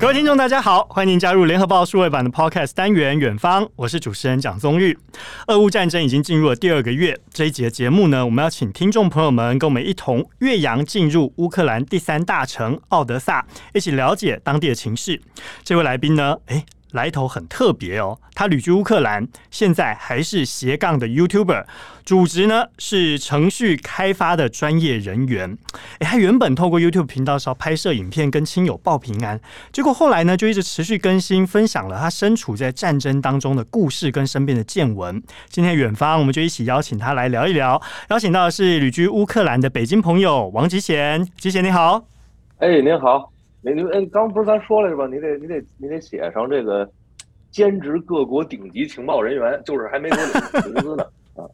[0.00, 4.98] 各位听众，大家好，欢迎您加入联合报数位版的 Podcast 单元《远方》，我是主持人蒋宗玉。
[5.48, 15.20] 俄乌战争已经进入了第二个月，这一集节目呢，我们要请听众朋友们跟我们一同越洋进入乌克兰第三大城奥德萨，一起了解当地的情势。
[15.62, 21.64] 这位来宾呢，哎来头很特别哦，他旅居乌克兰，现在还是斜杠的 YouTuber，
[22.04, 25.56] 主职呢是程序开发的专业人员。
[26.00, 29.40] 诶，他原本透过 YouTube 频道是要拍摄影片跟亲友报平安，
[29.72, 35.22] 结果后来呢就一直持续更新，分享了他身处在战争当中的故事跟身边的见闻。
[35.48, 42.04] 今天远方我们就一起邀请他来聊一聊，邀请到的是旅居乌克兰的北京朋友王吉贤，吉贤你好。
[42.58, 43.32] 哎，您好。
[43.62, 45.06] 你你哎，刚不是咱说了是吧？
[45.06, 46.88] 你得你得你得写上这个
[47.50, 51.04] 兼职各国顶级情报人员，就是还没给我领工资呢
[51.36, 51.44] 啊。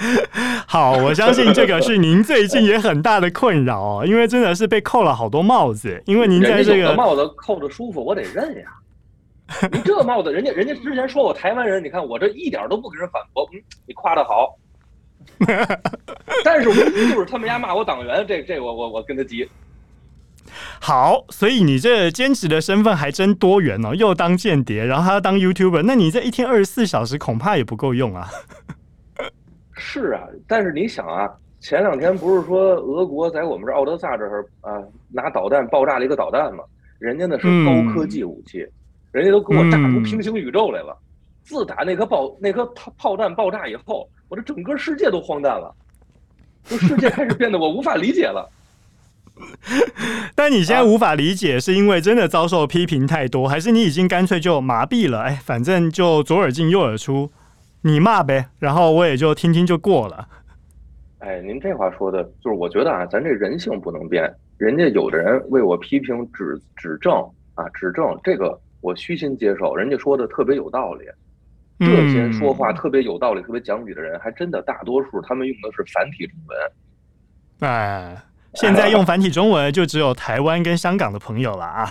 [0.66, 6.02] 好，我相信这个是您最近也很大的困扰哦，因为真的是被扣了好多帽子。
[6.06, 8.72] 因为您在这个帽子扣着舒服，我得认呀。
[9.70, 13.48] 你这帽子，人家人家之前说我台湾人，你看我这一点都不给人反驳。
[13.52, 14.56] 嗯，你夸的好，
[16.42, 16.74] 但是就
[17.20, 19.48] 是他们家骂我党员，这这我我我跟他急。
[20.86, 28.28] 好，所以你这兼职的身份还真多元哦，又当间谍，然后还要当 YouTuber，那你这一天二十四小时恐怕也不够用啊。
[29.74, 36.62] 是啊，但是你想啊，前两天不是说俄国在我们这奥德萨这儿啊拿导弹爆炸了一个导弹吗？
[37.00, 38.70] 人家那是高科技武器，嗯、
[39.10, 40.96] 人家都给我炸出平行宇宙来了。
[40.96, 41.02] 嗯、
[41.42, 45.74] 自打那颗爆那颗炮炮弹爆炸以后，我这整个世界都荒诞了，
[46.62, 48.48] 这世界开始变得我无法理解了。
[50.34, 55.20] 但你现在无法理解，是因为真的遭受批评太多，还是你已经干脆就麻痹了？
[55.20, 57.30] 哎，反正就左耳进右耳出，
[57.82, 60.26] 你骂呗，然后我也就听听就过了。
[61.18, 64.32] 哎，您这话说的，就是我觉得啊，咱这人性不能变。
[64.56, 67.12] 人家有的人为我批评指指正
[67.54, 71.04] 啊，指正这个我虚心接受，人家说的特别有道理。
[71.78, 77.70] 这些说话特别有道理、特别讲理的人，还真的大多数他们用的是繁体中文。
[77.70, 78.16] 哎。
[78.54, 81.88] 现在用繁体中文就只有台湾跟香港的朋友了啊！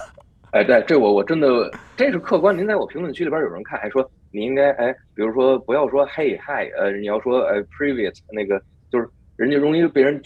[0.52, 2.58] 哎，对，这我我真的这是客观。
[2.58, 10.20] 您在我评论区里边有人看，还说你应该哎，比如说不要说 hey hi，呃，你要说呃 previous 那个，就是人家容易被人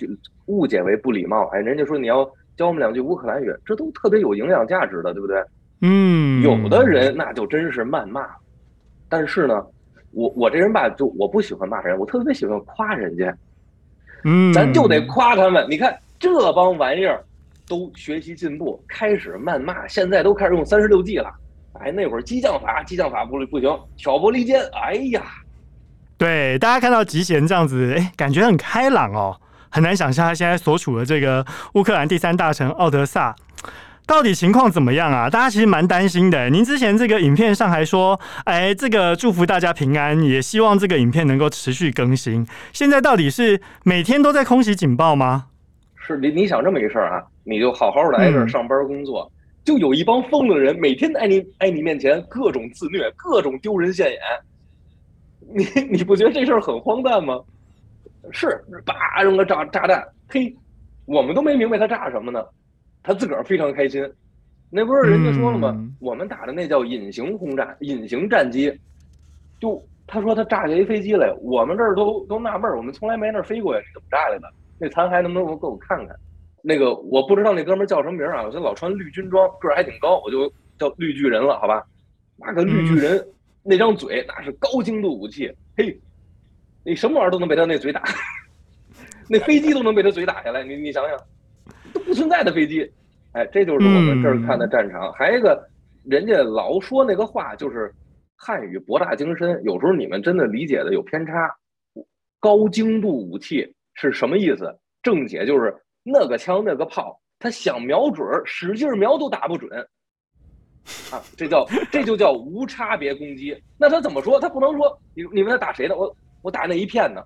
[0.46, 1.48] 误解为不礼貌。
[1.48, 2.24] 哎，人家说你要
[2.56, 5.44] 教我们两句乌克兰语，这都特别有营养价值的，对不对？
[5.82, 8.28] 嗯，有的人那就真是谩骂，
[9.10, 9.66] 但是呢，
[10.12, 13.36] 我我这人吧，就我不喜欢骂人，我特别喜欢夸人家。
[14.24, 15.98] 嗯，咱就得夸他们，你看。
[16.20, 17.24] 这帮玩意儿
[17.66, 21.32] 都学习进步，开始谩骂，现在都开始用三十六计了。
[21.80, 24.62] 哎，那会儿激将法，激将法不不行，挑拨离间。
[24.84, 25.24] 哎呀，
[26.18, 33.34] 对，大家看到吉贤这样子，哎，感觉很开朗哦，很难想象他现在所处的这个乌克兰第三大城奥德萨
[34.06, 35.30] 到底情况怎么样啊？
[35.30, 36.50] 大家其实蛮担心的。
[36.50, 42.46] 您之前这个影片上还说，哎，这个祝福大家平安，也希望这个影片能够持续更新。
[42.74, 45.46] 现在到底是每天都在空袭警报吗？
[46.16, 49.34] 是你你想这么一事儿啊，你就好好的来这儿上班工作，嗯、
[49.64, 54.20] 就有一帮疯的人每天在你在你面前各种自虐，各种丢人现眼，
[55.54, 55.66] 你
[55.98, 57.40] 你不觉得这事儿很荒诞吗？
[58.32, 60.54] 是，叭扔个炸炸弹，嘿，
[61.06, 62.46] 我们都没明白他炸什么呢，
[63.02, 64.08] 他自个儿非常开心。
[64.70, 65.74] 那不是人家说了吗？
[65.76, 68.72] 嗯、我们打的那叫隐形轰炸，隐形战机。
[69.60, 74.48] 就他说他炸下一飞机来，我们这儿都都纳闷，我们从来没那儿飞过呀，你怎么炸来的？
[74.80, 76.16] 那残骸能不能给我看看？
[76.62, 81.82] 那个我不知道那哥们叫什么名啊，我就老穿绿军装，个儿还挺高，我就叫绿巨人了，好吧？
[82.38, 83.28] 那个绿巨人、嗯、
[83.64, 85.98] 那张嘴那是高精度武器，嘿，
[86.84, 88.04] 你什么玩意儿都能被他那嘴打，
[89.30, 91.18] 那飞机都能被他嘴打下来，你你想想，
[91.94, 92.92] 都不存在的飞机，
[93.32, 95.08] 哎，这就是我们这儿看的战场。
[95.08, 95.66] 嗯、还有一个，
[96.04, 97.94] 人家老说那个话就是
[98.36, 101.56] 汉语博大精深，有时候你们真的理解的有偏差，
[102.40, 103.74] 高精度武器。
[104.02, 104.74] 是什么意思？
[105.04, 109.70] 正解就是那个枪那个炮，他想瞄准，使劲瞄都打不准，
[111.12, 113.58] 啊，这叫这就叫无差别攻击。
[113.78, 114.40] 那他怎么说？
[114.40, 115.96] 他不能说你你问他打谁呢？
[115.96, 117.22] 我我打那一片呢？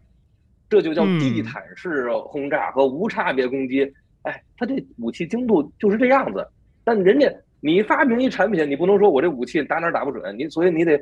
[0.69, 3.83] 这就叫地毯式轰炸和无差别攻击。
[4.23, 6.47] 哎，他这武器精度就是这样子。
[6.83, 7.31] 但人家
[7.61, 10.99] 你发明一产品，你不能说我这武器打哪打不准，你所以你得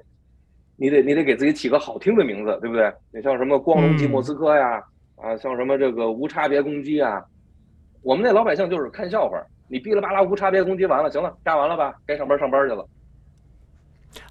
[0.76, 2.92] 你得你得给自己起个好听的名字，对不对？
[3.14, 4.84] 你像什么光荣级莫斯科呀？
[5.22, 7.24] 啊，像什么这个无差别攻击啊，
[8.02, 9.42] 我们那老百姓就是看笑话。
[9.68, 12.88] 你哔哩吧啦无差别攻击完了，行了，干完了吧，该上班上班去了。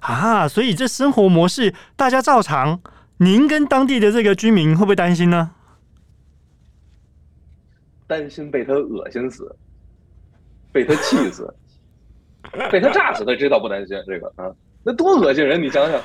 [0.01, 2.81] 啊，所以这生活模式大家照常。
[3.17, 5.51] 您跟当地的这个居民会不会担心呢？
[8.07, 9.55] 担心被他恶心死，
[10.71, 11.51] 被他气死。
[12.71, 14.51] 被他炸死他知道不担心，这个啊，
[14.83, 15.61] 那多恶心人！
[15.61, 16.01] 你想想。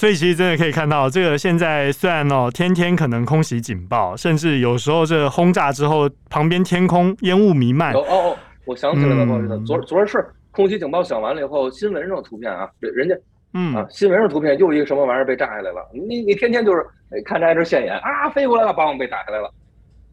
[0.00, 7.92] 所以其实真的可以看到，这个现在虽然哦，天天可能空袭警报，甚至有时候这个轰炸之后，旁边天空烟雾弥漫。
[7.92, 13.14] 哦哦，我想起来了，不好意思，昨昨儿是空袭警报响完了以后，新闻上的图片啊，人家
[13.52, 15.86] 嗯啊，新闻上图片又一个什么玩意儿被炸下来了。
[15.92, 16.82] 你你天天就是
[17.26, 19.52] 看着挨着现眼啊，飞过来了，把我们被打下来了。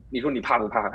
[0.10, 0.92] 你说你怕不怕？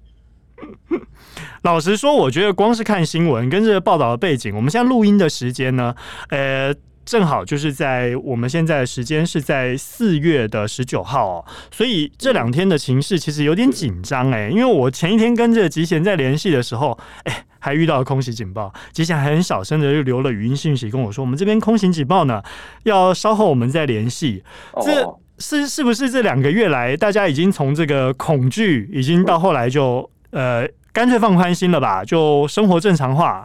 [1.64, 5.94] 老实说，我觉得光是看新闻跟这个报道的背景，我们现在录音的时间呢，
[6.28, 6.74] 呃。
[7.04, 22.42] 正好就是在我们现在的时间是在四月的十九号哦，所以这两天的情势其实有点紧张哎，因为我前一天跟这个吉贤在联系的时候，哎，还遇到了空袭警报，吉贤还很小声的就留了语音信息跟我说，我们这边空袭警报呢，
[22.84, 24.42] 要稍后我们再联系。
[24.82, 33.44] 这是是不是这两个月来，大家已经从这个恐惧，已经到后来就呃干脆放宽心了吧，就生活正常化。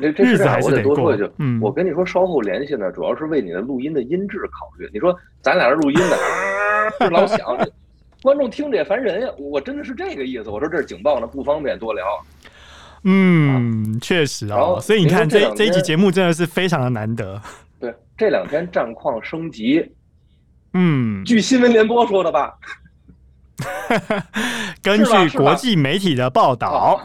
[0.00, 4.88] 这这是我得多说一句，嗯，我跟你说，稍后联系呢，主要是为你的录音的音质考虑。
[4.92, 7.38] 你说咱俩这录音的，啊，老响，
[8.22, 9.28] 观众听着也烦人呀。
[9.38, 10.48] 我真的是这个意思。
[10.48, 12.04] 我说这是警报呢，不方便多聊。
[13.04, 14.80] 嗯，确实啊。
[14.80, 17.40] 所以你看，这这，这一集节目真的是非常的难得。
[17.78, 19.84] 对，这两天战况升级。
[20.72, 22.54] 嗯，据新闻联播说的吧。
[24.82, 27.00] 根据国际媒体的报道，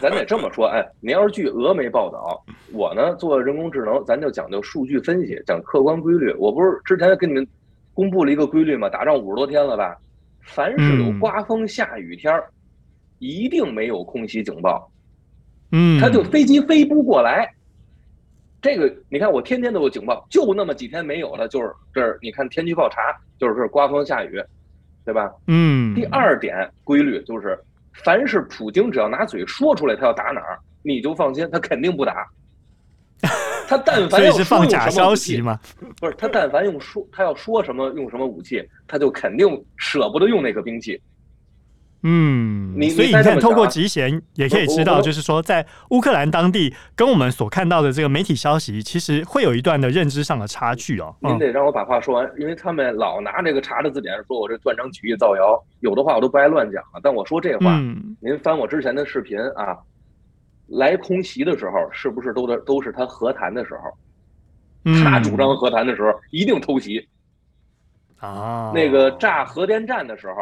[0.00, 6.32] 咱得这么说，哎，您要是据俄媒报道，我呢做人工智能，咱就讲究数据分析，讲客观规律。
[6.34, 7.46] 我不是之前跟你们
[7.94, 8.88] 公布了一个规律吗？
[8.88, 9.96] 打仗五十多天了吧？
[10.42, 12.38] 凡是有刮风下雨天，
[13.18, 14.90] 一定没有空袭警报。
[15.72, 17.48] 嗯，他就飞机飞不过来。
[18.60, 22.18] 这个你看，我天天都有警报，就那么几天没有了，就是这儿。
[22.20, 23.00] 你看天气预报查，
[23.38, 24.42] 就是这刮风下雨。
[25.04, 25.30] 对吧？
[25.46, 25.94] 嗯。
[25.94, 27.58] 第二点规律就是，
[28.04, 32.26] 凡是普京只要拿嘴说出来，他要打哪儿，你就放心，他肯定不打。
[33.66, 35.58] 他但凡要说用什么武器，假消息嘛，
[35.98, 39.48] 不是他但凡用说他要说什么用什么武器，他就肯定
[39.78, 41.00] 舍不得用那个兵器。
[42.06, 51.16] 嗯，你所以你看，透过集贤也可以知道，就是说，在乌克兰当地跟我们所看到的这个媒体消息，其实会有一段的认知上的差距哦。
[51.20, 57.00] 您得让我把话说完，因为他们老拿这个查的字典说我这断章取义造谣，有的话我都不爱乱讲了。
[57.02, 57.80] 但我说这话，
[58.20, 59.74] 您翻我之前的视频啊，
[60.66, 64.92] 来空袭的时候，是不是都的都是他和谈的时候？
[65.02, 67.08] 他主张和谈的时候一定偷袭
[68.18, 68.72] 啊。
[68.74, 70.34] 那个炸核电站的时候。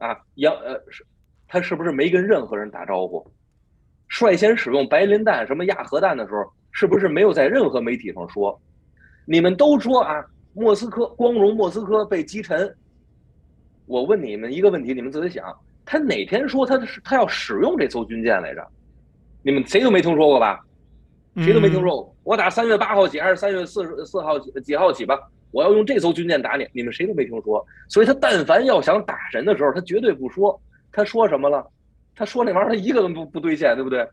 [0.00, 1.06] 啊，杨呃是，
[1.46, 3.24] 他是不是没跟任何人打招呼？
[4.08, 8.60] 率先使用白磷弹、什么亚核弹的时候，是不是没有在任何媒体上说？
[9.26, 10.24] 你们都说啊，
[10.54, 12.74] 莫斯科光荣莫斯科被击沉。
[13.86, 15.54] 我问你们一个问题，你们自己想，
[15.84, 18.66] 他哪天说他是他要使用这艘军舰来着？
[19.42, 20.60] 你们谁都没听说过吧？
[21.36, 22.16] 谁都没听说过。
[22.24, 25.18] 我打三月八号起还是三月四十四号几号起吧？
[25.52, 30.60] 我要用这艘军舰打你，你们谁都没听说，所以他但凡要想打人的时候，他绝对不说。
[30.92, 31.64] 他说什么了？
[32.14, 34.06] 他说那玩意儿，他一个都不不兑现，对不对？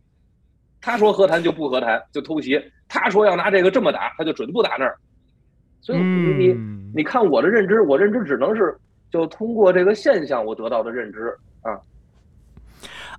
[0.80, 2.62] 他说和谈就不和谈，就偷袭。
[2.88, 4.96] 他说要拿这个这么打，他就准不打那儿。
[5.82, 6.54] 所以你你
[6.96, 8.76] 你看我的认知，我认知只能是
[9.12, 11.80] 就通过这个现象我得到的认知啊。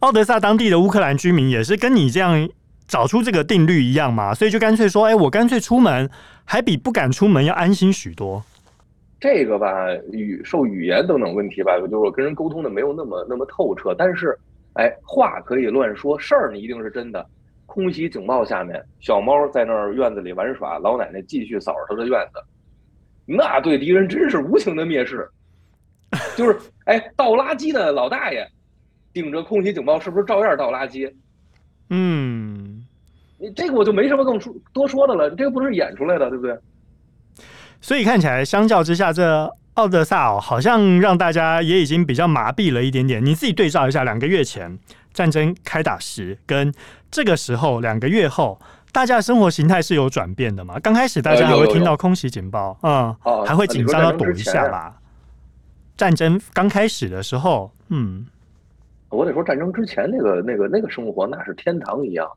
[0.00, 2.48] 奥德萨当地的乌克兰居民也是跟你这样。
[2.88, 6.10] 找出这个定律一样嘛，所以就干脆说，哎，我干脆出门，
[6.44, 8.42] 还比不敢出门要安心许多。
[9.20, 9.68] 这个吧，
[10.10, 13.94] 语受语言等等问题吧，就是我跟人沟通的没有那么那么透彻。
[13.96, 14.36] 但是，
[14.74, 17.24] 哎，话可以乱说，事儿你一定是真的。
[17.66, 22.40] 空袭警报下面，小猫在那儿院子里玩耍，老奶奶继续扫着她的院子，
[23.26, 25.28] 那对敌人真是无情的蔑视。
[26.34, 28.48] 就是，哎，倒垃圾的老大爷，
[29.12, 31.12] 顶着空袭警报，是不是照样倒垃圾？
[31.90, 32.67] 嗯，
[33.38, 36.58] 你这个我就没什么更说多说的了，这个不是演出来的，对不对？
[37.80, 43.24] 所以看起来，相较之下，这奥德萨哦，好像让大家也已经比较麻痹了一点点。
[43.24, 44.76] 你自己对照一下，两个月前
[45.12, 46.72] 战争开打时，跟
[47.10, 50.80] 这个时候两个月后，大家的生活形态是有转变的嘛？
[50.80, 53.16] 刚开始大家还会听到空袭警报，嗯，
[53.46, 54.96] 还会紧张要躲一下吧？
[55.96, 58.26] 战争刚开始的时候，嗯。
[59.10, 62.28] 我得说，战争之前那个、那个、那个生活，那是天堂一样，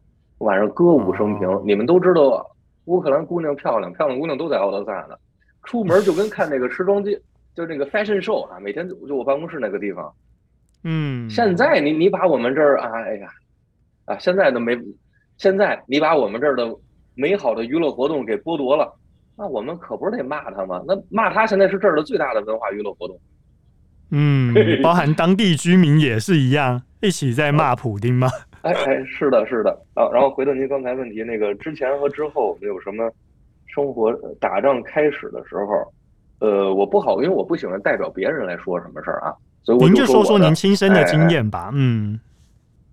[0.41, 1.47] 晚上歌舞升平。
[1.47, 2.45] 哦、你们都知道，
[2.85, 5.15] 乌克兰姑娘漂亮，漂亮姑娘都在奥德萨呢。
[5.63, 7.19] 出门就跟看那个时装界，
[7.55, 10.11] 就那个 fashion show 啊，每天就就我办公室那个地方。
[10.83, 11.29] 嗯。
[11.29, 13.27] 现在你你把我们这儿啊，哎呀，
[14.05, 14.77] 啊，现在都没，
[15.37, 16.67] 现在你把我们这儿的
[17.13, 18.91] 美好的娱乐活动给剥夺了，
[19.37, 20.81] 那我们可不是得骂他吗？
[20.87, 23.19] 那骂他现在是这儿的最大的文化娱乐活动。
[24.09, 28.27] 嗯，包含当地居民也是一样，一起在骂 普丁吗？
[28.61, 30.09] 哎哎，是的，是的啊。
[30.11, 33.11] 然后回到您刚才问题，那个之前和之后有什么
[33.67, 34.11] 生活？
[34.39, 35.93] 打仗开始的时候，
[36.39, 39.33] 呃，我不好，因为我不喜欢代表别人来说什么事儿啊。
[39.63, 41.67] 所以我就您就说说您亲身的经验吧。
[41.67, 42.19] 哎、嗯，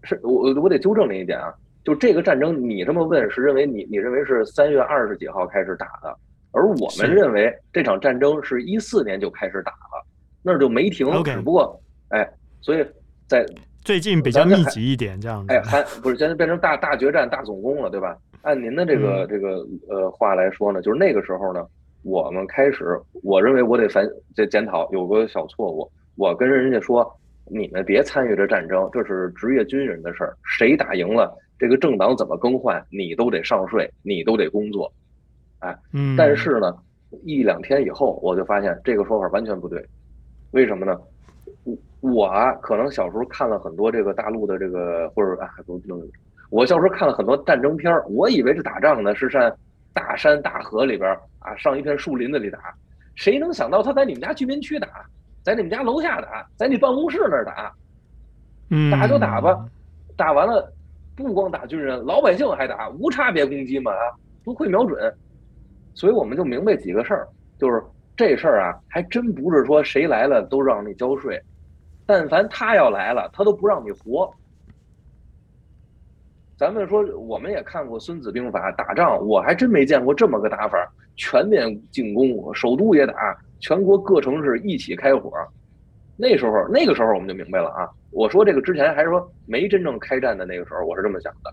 [0.03, 1.53] 是我我得纠正您一点啊，
[1.85, 6.15] 就这个战争，你这么问是认为你你认为是三月二十几号开始打的，
[6.53, 10.07] 而我们认为这场战争是一四年就开始打了，
[10.43, 11.07] 那就没停。
[11.25, 12.29] 只不过哎，
[12.61, 12.87] 所以
[13.27, 13.47] 在
[13.89, 15.51] 最近比较密集一点这样子。
[15.51, 18.15] 哎，还不是现在变成大大决战、大总攻了，对吧？
[18.43, 21.67] 按您的这个、嗯、这个呃话来说呢，就是那个时候呢，
[22.03, 25.91] 我们开始，我认为我得反这检讨有个小错误。
[26.17, 27.11] 我跟人家说，
[27.47, 30.37] 你们别参与这战争，这是职业军人的事儿。
[30.45, 34.93] 谁打赢了，这个政党怎么更换，你都得上税，你都得工作。
[35.61, 36.15] 哎，嗯。
[36.15, 36.77] 但是呢，
[37.25, 39.83] 一两天以后，我就发现这个说法完全不对。
[40.51, 40.95] 为什么呢？
[42.01, 42.31] 我
[42.63, 46.01] 可能小时候看了很多这个大陆的这个，或者啊，不能，
[46.51, 49.53] 我小时候看了很多战争片儿，我以为是打仗呢是上
[49.93, 52.59] 大山大河里边啊，上一片树林子里打。
[53.15, 54.89] 谁能想到他在你们家居民区打？
[55.43, 57.73] 在你们家楼下打，在你办公室那儿打，
[58.71, 59.65] 嗯，打就打吧，
[60.15, 60.71] 打完了，
[61.17, 64.13] 不光打军人，老百姓还打，无差别攻击嘛啊，
[64.45, 65.13] 不会瞄准，
[65.95, 67.27] 所以我们就明白几个事儿，
[67.59, 67.83] 就是
[68.15, 71.41] 这事儿啊，还真不是说谁来了都让你交税，
[72.09, 74.33] 但凡他要来了，他都不让你活。
[76.57, 80.79] 咱们说，我们也看过《孙子兵法》，打仗我还真没见过这么个打法，
[81.17, 83.39] 全面进攻，首都也打。
[83.61, 85.31] 全国各城市一起开火，
[86.17, 87.87] 那时候那个时候我们就明白了啊！
[88.11, 91.53] 我说这个之前还是说没真正开战的那个时候，我是这么想的。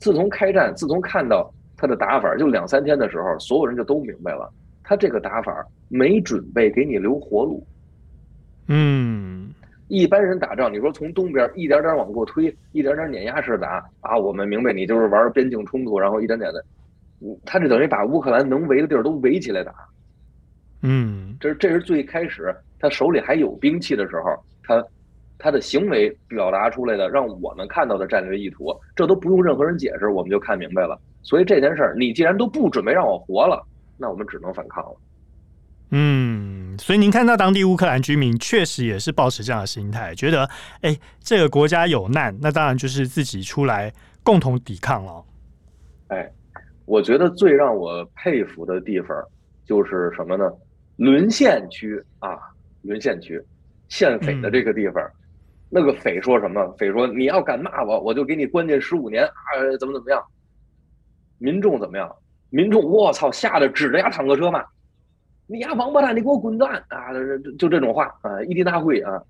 [0.00, 7.64] 自从开战，自从看到他的打法，就两三天的时候，所有人就都明白了，他这个打法没准备给你留活路。
[8.66, 9.50] 嗯，
[9.88, 16.64] 一般人打仗，你说从东边一点点往过推，一点点碾压式打啊，我们明白你就是玩边境冲突，然后一点点的，
[17.44, 19.72] 他这等于把乌克兰能围的地儿都围起来打。
[20.82, 24.84] 嗯，这是这是最开始他手里还有兵器的时候，他
[25.38, 31.00] 他的行为表达出来的，让我们看到的战略意图，这都不用任何人解释，我们就看明白了。
[31.22, 33.66] 所以这件事儿，你既然都不准备让我活了，
[33.96, 34.96] 那我们只能反抗了。
[35.90, 36.37] 嗯，
[36.78, 40.48] 所以您看到当地乌克兰居民确实也是抱持这样的心态，觉得
[40.80, 43.92] 哎，这个国家有难，那当然就是自己出来
[44.22, 45.24] 共同抵抗了。
[46.08, 46.30] 哎，
[46.86, 49.16] 我觉得最让我佩服的地方
[49.66, 50.44] 就是什么呢？
[50.96, 52.38] 沦陷区啊，
[52.82, 53.40] 沦陷区，
[53.88, 55.12] 县匪的这个地方，嗯、
[55.70, 56.66] 那个匪说什么？
[56.78, 59.42] 匪说你要敢骂我，我就给你关进十五年啊！
[59.78, 60.22] 怎么怎么样？
[61.38, 62.10] 民众怎么样？
[62.50, 64.64] 民众我操，吓得指着呀坦克车骂，
[65.50, 67.10] 你丫王八蛋，你给我滚蛋啊！
[67.42, 69.20] 就就这种话啊，伊迪大会啊。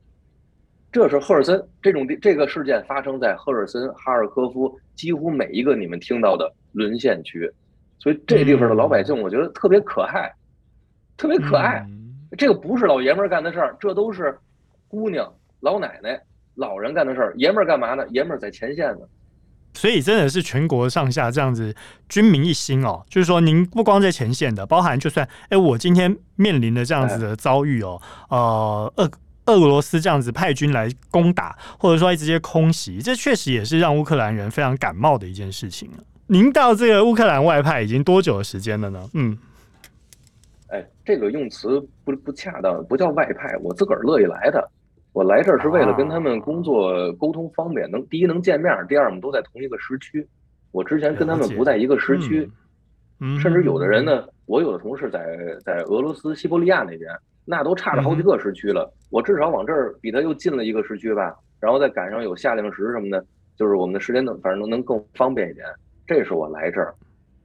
[0.91, 7.49] 这是赫尔森这种，这个事件发生在赫尔森、哈尔科夫，几乎每一个你们听到的沦陷区，
[8.01, 10.29] 所以这地方的老百姓，我觉得特别可爱。
[11.17, 11.87] 特别可爱，
[12.37, 14.37] 这个不是老爷们儿干的事儿，这都是
[14.89, 16.21] 姑娘、老奶奶、
[16.57, 17.33] 老人干的事儿。
[17.37, 18.05] 爷们儿干嘛呢？
[18.09, 19.07] 爷们儿在前线呢。
[19.75, 21.75] 所以真的是全国上下这样子，
[22.09, 23.05] 军民一心哦。
[23.09, 29.11] 就是说，您不光在前线的，包含就算哎，我今天面临的这样子的遭遇哦，呃，俄
[29.55, 35.91] 俄罗斯这样子派军来攻打，或者说直接空袭，这确实也是让乌克兰人非常感冒的一件事情。
[36.27, 39.09] 您到这个乌克兰外派已经多久的时间了呢？
[39.15, 39.39] 嗯。
[40.69, 44.71] 哎，这个用词不不恰当，不叫外派，我自个儿乐意来的。
[45.19, 50.25] 我来这儿是为了跟他们工作沟通方便，能第一能见面，第二我们都在同一个时区。
[50.71, 52.49] 我之前跟他们不在一个时区，
[53.43, 57.11] 甚至有的人呢，我有的同事在在俄罗斯西伯利亚那边，
[57.45, 58.89] 那都差了好几个时区了。
[59.11, 65.67] 我至少往这儿比他又近了一个时区吧，然后再赶上有夏令时什么的，就是我们的时间能反正能能更方便一点。
[66.07, 66.95] 这是我来这儿，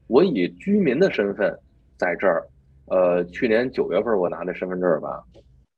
[0.05, 1.51] 我以居民的身份
[1.97, 2.43] 在这儿。
[2.87, 5.23] 呃，去年九月份我拿的身份证吧，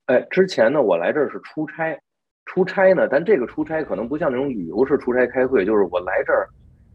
[0.06, 1.98] 哎，之前呢我来这儿是出差，
[2.44, 6.48] 出差呢，但这个出差可能不像那种旅游式出差开会，就是我来这儿，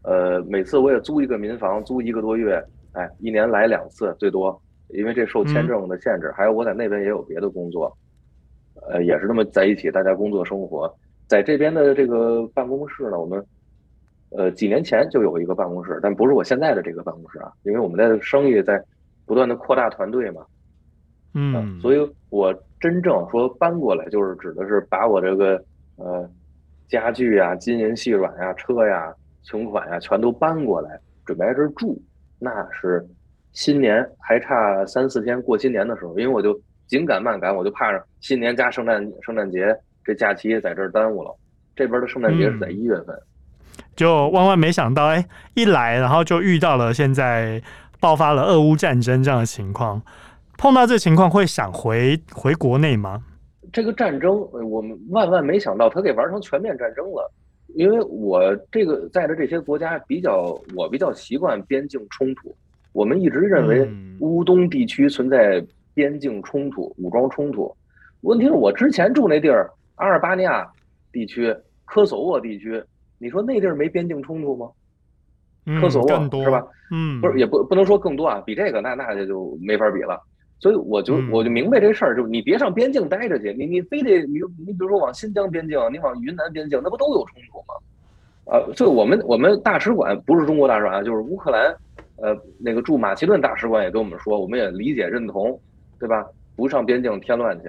[0.04, 7.96] 呃，每次我也租一个民房，租一个多月，哎，一年来两次最多，因为这受签证的限制，还有我在那边也有别的工作，
[8.88, 10.92] 呃，也是那么在一起，大家工作生活，
[11.26, 13.44] 在这边的这个办公室呢，我们，
[14.30, 18.82] 呃，几年前就有一个办公室，但不是我现在的这个办公室啊，因为我们的生意在。
[19.24, 20.44] 不断的扩大团队嘛，
[21.32, 22.52] 嗯，所以我
[22.82, 26.28] 真正说搬过来，就是指的是把我这个呃
[26.88, 30.90] 家具呀、金银细软呀、车呀、存款呀全都搬过来，
[31.24, 31.96] 准备在这儿住。
[32.40, 33.06] 那是
[33.52, 37.86] 新年还差三四天过新年的时候，因为我就紧赶慢赶，我就怕
[38.20, 39.72] 新年加圣诞圣诞节
[40.04, 41.32] 这假期在这儿耽误了。
[41.76, 43.16] 这边的圣诞节是在一月份。
[43.94, 47.62] 就万万没想到，哎、欸，一来然后就遇到了现在
[48.00, 50.02] 爆发了俄乌战争这样的情况。
[50.62, 53.20] 碰到这情况会想回回国内吗？
[53.72, 57.28] 这个战争，我们万万没想到，他给玩成全面战争了。
[57.74, 62.54] 因为我这个在的这些国家比较，我比较习惯边境冲突。
[62.92, 63.90] 我们一直认为
[64.20, 65.60] 乌东地区存在
[65.94, 67.74] 边境冲突、武装冲突。
[68.20, 70.64] 问题是我之前住那地儿，阿尔巴尼亚
[71.10, 71.52] 地区、
[71.84, 72.80] 科索沃地区，
[73.18, 74.70] 你说那地儿没边境冲突吗？
[75.80, 76.08] 科索沃
[76.44, 76.64] 是吧？
[76.92, 80.22] 嗯，不是，也不不能说更多啊，比这个那那就就没法比了。
[80.62, 87.74] 所以我就我就明白这事儿，就你别上边境待着去，你你非得你你比如说往新疆边境，你往云南边境，那不都有冲突吗？
[88.44, 91.74] 啊，所以我们我们大使馆不是中国大使馆，就是乌克兰，
[92.18, 95.60] 呃，那个驻马其顿大使馆也跟我们说，我们也理解认同，
[95.98, 96.24] 对吧？
[96.54, 97.64] 不上边境添乱去，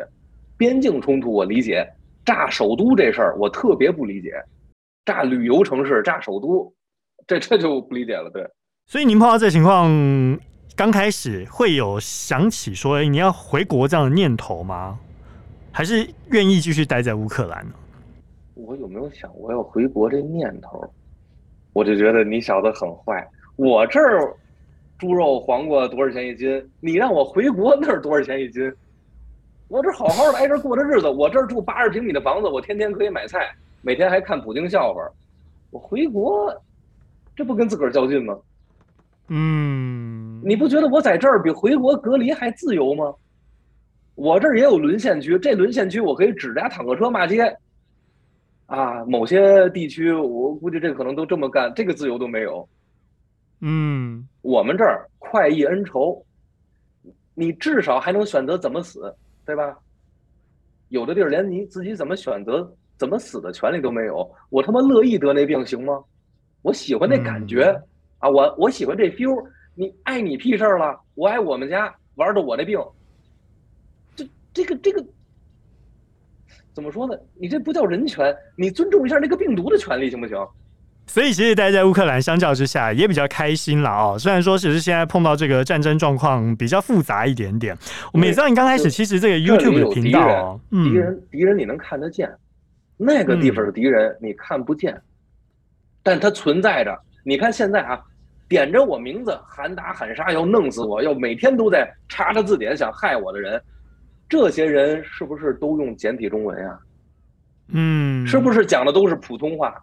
[0.55, 1.83] 边境冲突我理解，
[2.23, 4.33] 炸首都这事儿我特别不理解，
[5.03, 6.71] 炸旅游城市、炸首都，
[7.25, 8.47] 这这就不理解了，对。
[8.85, 9.89] 所以您碰到这情况。
[10.75, 14.97] 刚开始会有想起说，欸，你要回国这样的念头吗？
[15.71, 17.73] 还是愿意继续待在乌克兰呢？
[18.55, 20.83] 我有没有想我要回国这念头？
[21.73, 23.27] 我就觉得你小子很坏。
[23.55, 24.35] 我这儿
[24.97, 26.69] 猪肉黄瓜多少钱一斤？
[26.79, 28.71] 你让我回国那儿多少钱一斤？
[29.67, 35.07] 我这好好的挨着过着日子，我这儿住八十平米的房子，我天天可以买菜，每天还看普京笑话。
[35.69, 36.51] 我回国，
[37.35, 38.37] 这不跟自个儿较劲吗？
[39.29, 40.12] 嗯，
[40.45, 43.13] 你不觉得我在这儿比回国隔离还自由吗？
[44.15, 47.43] 我这儿也有沦陷区，这沦陷区我可以指着家坦克车骂街。
[48.65, 52.67] 啊，某些地区我估计这可能都这么干，这个自由都没有。
[53.61, 56.23] 嗯，我们这儿快意恩仇，
[57.33, 59.13] 你至少还能选择怎么死，
[59.45, 59.77] 对吧？
[60.89, 64.29] 有的地儿连你自己怎么选择、怎么死的权利都没有。
[64.49, 66.03] 我他妈乐意得那病行吗？
[66.61, 67.63] 我喜欢那感觉。
[67.63, 67.83] 嗯
[68.19, 69.35] 啊，我我喜欢这 feel，
[69.75, 72.79] 你碍你屁事儿了，我碍我们家玩的我的病，
[74.15, 75.03] 这这个这个
[76.73, 77.17] 怎么说呢？
[77.39, 80.37] 你这不叫人权，你尊重一下那个病毒的权利行不行？
[81.07, 84.15] 所以其实待在乌克兰相较之下也比较开心了哦。
[84.17, 87.75] 虽然说其实现在碰到这个战争状况比较复杂一点点，
[88.13, 92.31] 我们也知道你刚开始其实这个 YouTube 的频道，敌人敌人你能看得见，
[92.95, 95.01] 那个地方的敌人你看不见，
[96.03, 96.97] 但它存在着。
[97.23, 97.99] 你看现在啊。
[98.53, 103.59] 点着我名字喊打喊杀，要弄死我，要每天都在查查字典想害我的人，
[104.29, 106.79] 这些人是不是都用简体中文呀？
[107.69, 109.73] 嗯，是不是讲的都是普通话？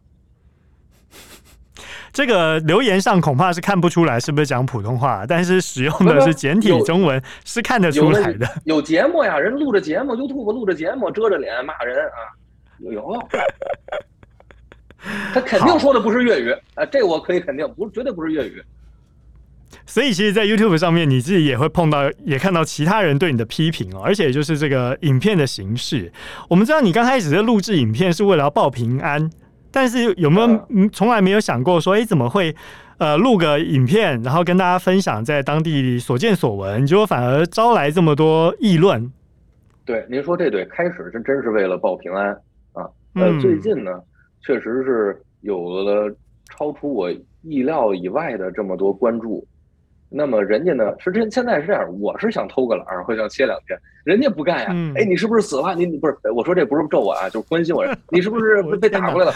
[2.13, 8.47] 这个留言上恐怕是看不出来是不是讲普通话，但是使用的是简体中文是看得出来的。
[8.67, 12.19] 有，有节目呀，人录着节目，YouTube 录着节目，遮着脸骂人啊，
[12.79, 13.21] 有。
[15.33, 18.63] 他肯定说的不是粤语啊，这我可以肯定，不是绝对不是粤语。
[19.87, 24.03] 所以，其实，在 YouTube 上面，你自己也会碰到，也看到其他人对你的批评哦。
[24.05, 26.13] 而且，就是这个影片的形式，
[26.49, 29.31] 我们知道你刚开始在录制影片是为了要报平安，
[29.71, 32.55] 但是有没有从来没有想过说，哎，怎么会
[32.99, 39.11] 呃录个影片，然后跟大家分享在当地所见所闻，结果反而招来这么多议论？
[39.85, 42.33] 对，您说这对，开始是真是为了报平安
[42.73, 42.87] 啊。
[43.15, 43.93] 呃，最近呢？
[44.43, 46.15] 确实是有了
[46.49, 47.11] 超出我
[47.43, 49.47] 意料以外的这么多关注，
[50.09, 54.93] 那么人家呢是这现在是这样，我是想偷个懒，或者想歇两天，人家不干呀。
[54.97, 55.75] 哎，你是不是死了？
[55.75, 56.17] 你你不是？
[56.35, 57.85] 我说这不是咒我啊，就是关心我。
[58.09, 59.33] 你是不是 被打回来了？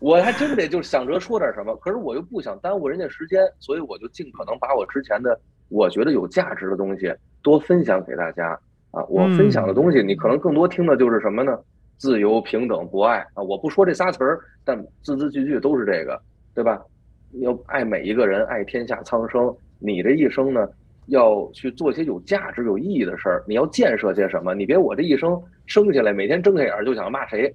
[0.00, 5.38] 我还真得就想着说点什么，可是我又不想耽误人家时间，所以我就尽可能把我之前的
[5.70, 7.10] 我觉得有价值的东西
[7.42, 8.50] 多分享给大家
[8.90, 9.02] 啊。
[9.08, 11.58] 我分享的东西，你可能更多听的就是什么呢？
[11.96, 13.42] 自由、平等、博爱啊！
[13.42, 16.20] 我不说这仨词儿，但字字句句都是这个，
[16.54, 16.82] 对吧？
[17.30, 19.54] 你要爱每一个人，爱天下苍生。
[19.78, 20.68] 你这一生呢，
[21.06, 23.44] 要去做些有价值、有意义的事儿。
[23.46, 24.54] 你要建设些什么？
[24.54, 27.52] 你别我这一生生下来，每天睁开眼就想骂谁，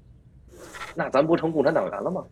[0.95, 2.23] 那咱不成共产党员了吗？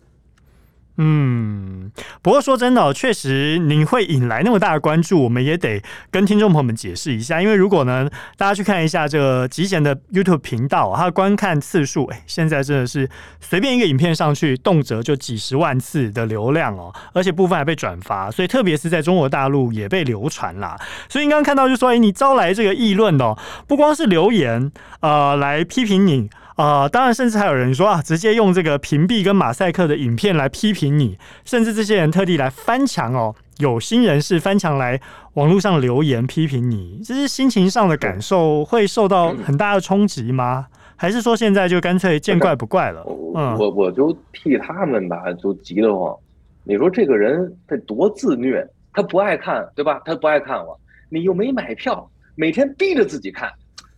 [0.99, 1.91] 嗯，
[2.23, 5.79] 不过说真的，确实您会引来那么大的关注，我们也得
[6.09, 7.39] 跟听众朋友们解释一下。
[7.39, 13.07] 因为如果呢，大家去看一下这个极简的 YouTube 频道，它的观看次数，哎，现在真的是
[13.39, 20.75] 随便一个影片上去，动辄就几十万次的流量哦，而且部分还被转发，所以特别是在中国大陆也被流传啦。
[21.07, 26.27] 所以你刚刚看到就说，哎，你招来这个议论哦，不光是留言，呃，来批评你。
[26.57, 34.99] 啊、呃，当然，甚至还有人说啊，直接用这个屏蔽跟马赛克的影片来批评你，甚至这些人特地来翻墙哦，有心人士翻墙来
[35.35, 40.65] 网络上留言批评你，这是心情上的感受会受到很大的冲击吗？
[40.95, 43.05] 还是说现在就干脆见怪不怪了？
[43.35, 46.15] 嗯，我我就替他们吧，就急得慌。
[46.63, 50.01] 你说这个人得多自虐，他不爱看，对吧？
[50.03, 50.75] 他不爱看我，
[51.07, 53.47] 你又没买票，每天逼着自己看，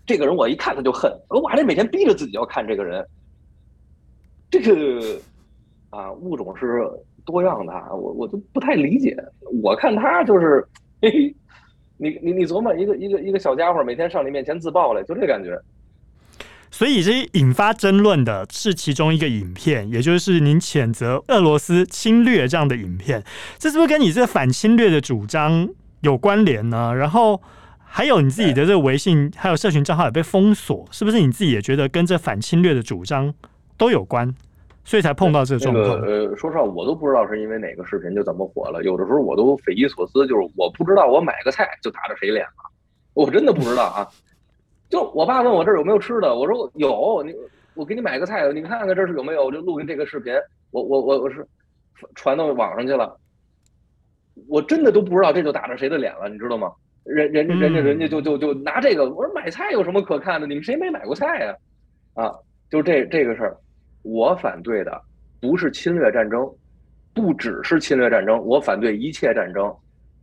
[0.10, 3.06] 这个人我一看他就恨，我还得每天逼着自己要看这个人。
[4.50, 5.22] 这个
[5.92, 6.82] 啊，物种是
[7.24, 9.16] 多样的，我我都不太理解。
[9.62, 10.68] 我看他就是，
[11.00, 11.36] 嘿嘿，
[11.98, 15.56] 你你你琢磨一个一个一个小家伙每天上你面前自爆来，就这感觉。
[16.72, 23.24] 所以，这引发争论的是其中一个影片，也就是您谴责俄罗斯侵略这样的影片，
[23.60, 25.70] 这是不是跟你这反侵略的主张
[26.02, 26.96] 有关联呢？
[26.96, 27.40] 然后
[27.92, 33.34] 还有你自己的这个微信还有社群账号也被封锁，是不是你自己也觉得跟这反侵略的主张
[33.78, 34.34] 都有关，
[34.86, 35.86] 所以才碰到这个状况？
[36.00, 38.84] 那个，呃，说实话，我都不知道是因为哪个视频就怎么火了。
[38.84, 42.72] 有的时候我都匪夷所思，就是我不知道我买个菜就打着谁脸了，
[43.16, 44.08] 我真的不知道啊。
[44.88, 47.34] 就我爸问我这儿有没有吃的，我说有，你
[47.74, 50.34] 我给你买个菜，你看看这是有没有，我就录个这个视频，
[50.72, 51.46] 我我我我是
[52.16, 53.18] 传到网上去了，
[54.48, 56.72] 我真的都不知道这就打着谁的脸了，你知道吗？
[57.04, 60.46] 人人人家人家就就就拿这个，我说买菜有什么可看的？
[60.46, 61.56] 你们谁没买过菜呀？
[62.14, 62.34] 啊，
[62.70, 63.58] 就这这个事儿，
[64.04, 65.02] 我反对的
[65.42, 66.50] 不是侵略战争，
[67.14, 69.74] 不只是侵略战争，我反对一切战争。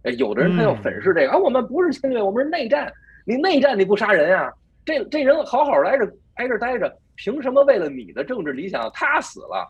[0.03, 2.93] 哎，有的人他要粉饰这个啊，我们不是侵略，我们是内战。
[3.25, 4.53] 你内战你不杀人呀？
[4.85, 9.69] 这这人好好来着挨着待着，凭什么为了你的政治理想他死了？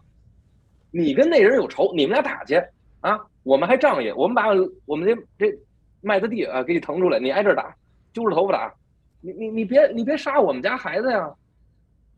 [0.90, 2.60] 你跟那人有仇，你们俩打去
[3.00, 3.18] 啊？
[3.42, 4.48] 我们还仗义，我们把
[4.84, 5.58] 我们这这
[6.06, 7.74] 麦子地啊给你腾出来，你挨这打，
[8.12, 8.72] 揪着头发打。
[9.20, 11.28] 你你你别你别杀我们家孩子呀！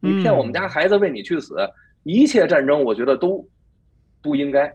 [0.00, 1.70] 你骗我们家孩子为你去死，嗯、
[2.02, 3.42] 一切战争我觉得都
[4.20, 4.70] 不应该。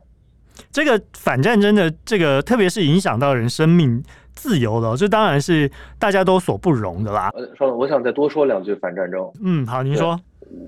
[0.72, 4.04] 这个反战争的这个，特别是影响到人生命。
[4.36, 7.30] 自由的，这当然是大家都所不容的啦。
[7.36, 9.32] 呃，稍等，我想再多说两句反战争。
[9.44, 10.20] 嗯，好，您说。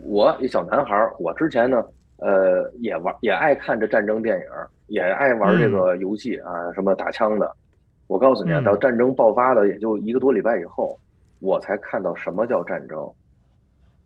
[0.03, 1.83] 我一小男孩，我之前呢，
[2.17, 4.43] 呃，也玩，也爱看这战争电影，
[4.85, 7.51] 也爱玩这个游戏啊，嗯、什么打枪的。
[8.07, 10.99] 我告诉你啊，到战争爆发的也就一个多礼拜以后，
[11.39, 13.11] 我才看到什么叫战争。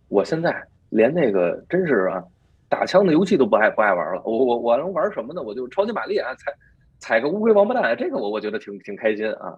[0.08, 0.56] 我现在
[0.90, 2.24] 连那个真是啊，
[2.68, 4.22] 打枪的游戏都不爱不爱玩了。
[4.24, 5.42] 我我我能玩什么呢？
[5.42, 6.54] 我就超级玛丽啊，踩。
[7.02, 9.58] 踩个乌龟王八蛋，这个我我觉得挺挺开心啊！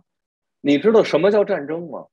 [0.62, 2.06] 你知道什么叫战争吗？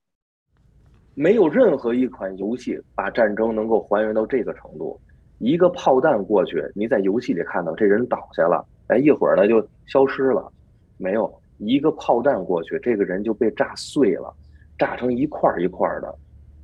[1.14, 4.98] 没有任何一款游戏把战争能够还原到这个程度。
[5.38, 10.50] 一个炮弹过去，你在游戏里看到这人倒下了，哎，一会儿呢就消失了。
[10.96, 14.34] 没有一个炮弹过去，这个人就被炸碎了，
[14.78, 16.14] 炸成一块一块的。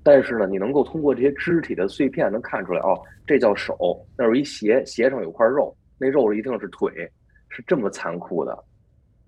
[0.03, 3.77] 但是呢，你能够通过这些肢体的碎片能看出来，哦，这叫手，
[4.17, 6.91] 那有一鞋，鞋上有块肉，那肉一定是腿。
[7.57, 8.65] 是这么残酷的，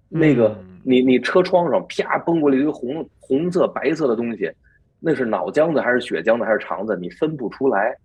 [0.08, 4.50] 那个你你车窗上啪崩过来一个红红色白色的东西，
[4.98, 6.98] 那是脑浆子还是血浆子还是肠子？
[7.00, 7.96] 你分不出来，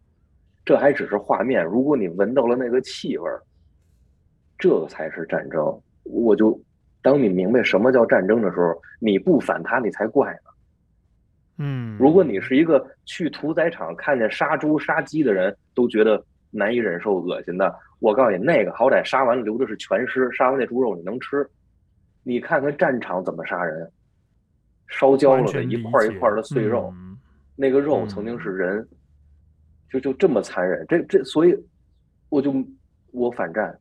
[0.64, 1.66] 这还只是画面。
[1.66, 3.42] 如果你闻到了那个气味儿，
[4.60, 5.82] 这才是战争。
[6.04, 6.60] 我就
[7.02, 10.52] 当你明白什么叫战争的时候，你不反他，你才怪呢。
[11.58, 17.74] 嗯，如果你是一个去屠宰场看见杀猪杀鸡的人，都觉得难以忍受、恶心的。
[18.00, 21.48] 我告诉你，那个好歹杀完了留的是全尸，杀完那猪肉你能吃。
[22.24, 23.92] 你看看战场怎么杀人，
[24.88, 27.18] 烧焦了的一块一块的碎肉，嗯、
[27.56, 28.88] 那个肉曾经是人，嗯、
[29.92, 30.86] 就就这么残忍。
[30.88, 31.56] 这这，所以
[32.30, 32.54] 我就
[33.12, 33.76] 我反战，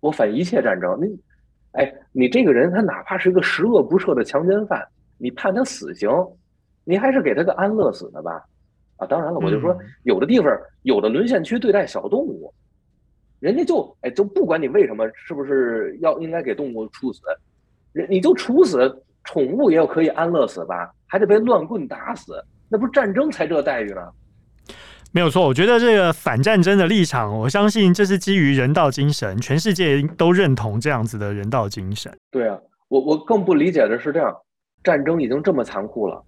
[0.00, 0.98] 我反一切战争。
[1.00, 1.06] 你，
[1.72, 4.86] 哎，你这个人他哪怕是一个十恶不赦的强奸犯，
[5.18, 6.10] 你判他死刑，
[6.84, 8.44] 你还是给他个安乐死的吧？
[8.96, 10.50] 啊，当然了，我就说有的地方
[10.82, 12.52] 有的沦陷区对待小动物。
[13.38, 17.20] 人家就哎，就不管你为什么，是不是要应该给动物处死，
[17.92, 22.34] 人你就处死宠物也有可以安乐死吧，还得被乱棍打死，
[22.68, 24.10] 那不是战争才这待遇呢？
[25.12, 32.16] 没有错，我觉得这个反战争的立场，我相信这是基于人道精神，全世界都认同这样子的人道精神。
[32.30, 32.56] 对啊，
[32.88, 34.32] 我我更不理解的是这样，
[34.84, 36.22] 战争已经这么残酷了，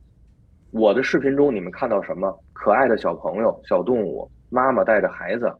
[0.72, 2.36] 我的视频中你们看到什么？
[2.52, 5.52] 可爱的小朋友、小动物，妈妈带着孩子。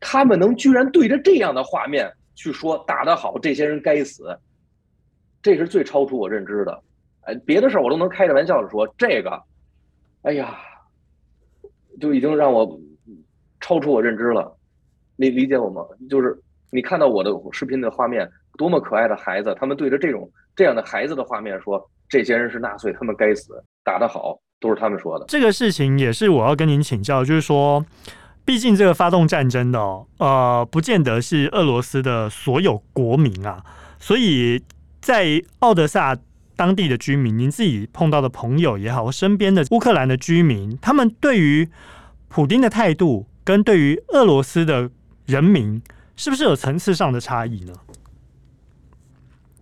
[0.00, 4.36] 他们能居然对着这样的画面去说打得好，这些人该死，
[5.42, 6.82] 这是最超出我认知的。
[7.22, 9.42] 哎，别的事儿我都能开着玩笑的说，这个，
[10.22, 10.56] 哎呀，
[12.00, 12.78] 就已经让我
[13.60, 14.56] 超出我认知了。
[15.16, 15.82] 你理解我吗？
[16.08, 16.38] 就是
[16.70, 25.24] 你看到我的视频的画面，多么可爱的孩子，他们对着这种这样的孩子的画面说，这些人是纳粹，他们该死，打得好，都是他们说的。
[25.28, 27.84] 这个事情也是我要跟您请教，就是说。
[28.44, 29.78] 毕竟，这个发动战争的，
[30.16, 33.62] 呃，不见得是俄罗斯的所有国民啊。
[33.98, 34.64] 所以
[35.02, 36.16] 在奥德萨
[36.58, 41.68] 当地的居民，您自己碰到的朋友也好，身边的乌克兰的居民，他们对于
[42.26, 44.90] 普丁的态度，跟对于俄罗斯的
[45.24, 45.80] 人民，
[46.16, 47.72] 是不是有层次上的差异呢？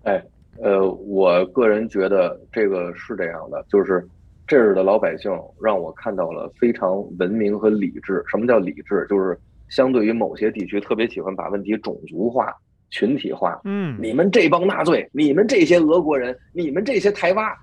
[0.04, 0.24] 哎，
[0.62, 4.08] 呃，我个人觉得这个是这样的，就是
[4.46, 5.30] 这儿的老百姓
[5.60, 8.24] 让我看到了非常文明和理智。
[8.26, 9.06] 什么叫理智？
[9.10, 12.56] 就是相对于某些地区特别喜欢把问题种族化、
[12.96, 13.60] 群体化。
[13.64, 17.54] 嗯，你们这帮纳粹，你们这些俄国人，你们这些台娃，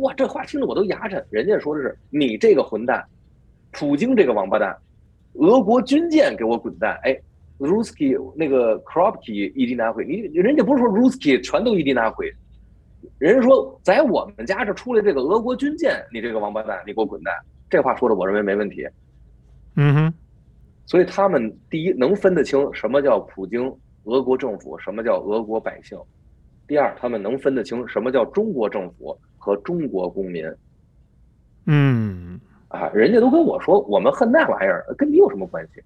[0.00, 1.20] 哇，这话听得我都牙碜。
[1.30, 3.04] 人家说的是你这个混蛋，
[3.72, 4.76] 普京这个王八蛋，
[5.34, 6.98] 俄国军舰给我滚蛋！
[7.02, 7.18] 哎。
[7.58, 12.30] Ruski 那个 Kropki 一地拿回，你人家不是说 Ruski 全都一地拿回，
[13.16, 17.34] 人家说在我们家这出来这个俄国军舰，你这个王八蛋，你给我滚蛋！
[17.70, 18.86] 这话说的我认为没问题。
[19.76, 20.14] 嗯哼，
[20.84, 23.74] 所以他们第一能分得清什么叫普京
[24.06, 25.98] 俄国政府，什么叫俄国百姓；
[26.66, 30.44] 第二，他们能分得清什么叫中国政府和中国公民。
[31.66, 35.82] 嗯，啊，人家都跟我说，我们恨那玩意儿，跟你有什么关系？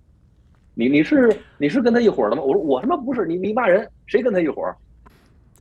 [0.75, 2.43] 你你是你是跟他一伙的吗？
[2.43, 4.63] 我说我他妈不是，你你骂人，谁跟他一伙？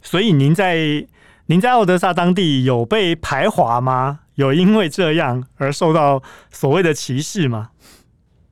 [0.01, 1.07] 所以您在
[1.47, 4.19] 您在奥德萨当地有被排华吗？
[4.35, 7.71] 有因为这样而受到所谓的歧视吗？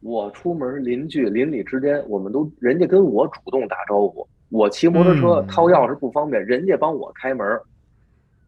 [0.08, 4.26] 我出门邻居邻里之间，我们都人家跟我主动打招呼。
[4.50, 7.46] 我骑摩托车掏钥匙不方便，人家帮我开门。